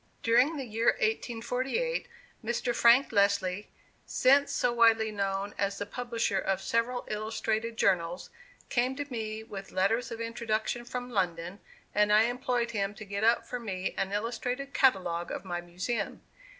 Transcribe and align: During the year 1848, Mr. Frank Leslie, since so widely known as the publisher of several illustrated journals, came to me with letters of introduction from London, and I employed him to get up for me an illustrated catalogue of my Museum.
During 0.23 0.57
the 0.57 0.65
year 0.65 0.93
1848, 0.93 2.07
Mr. 2.43 2.75
Frank 2.75 3.11
Leslie, 3.11 3.69
since 4.07 4.51
so 4.51 4.73
widely 4.73 5.11
known 5.11 5.53
as 5.59 5.77
the 5.77 5.85
publisher 5.85 6.39
of 6.39 6.59
several 6.59 7.05
illustrated 7.07 7.77
journals, 7.77 8.31
came 8.67 8.95
to 8.95 9.05
me 9.11 9.43
with 9.43 9.71
letters 9.71 10.09
of 10.09 10.19
introduction 10.19 10.85
from 10.85 11.11
London, 11.11 11.59
and 11.93 12.11
I 12.11 12.23
employed 12.23 12.71
him 12.71 12.95
to 12.95 13.05
get 13.05 13.23
up 13.23 13.45
for 13.45 13.59
me 13.59 13.93
an 13.95 14.11
illustrated 14.11 14.73
catalogue 14.73 15.29
of 15.29 15.45
my 15.45 15.61
Museum. 15.61 16.23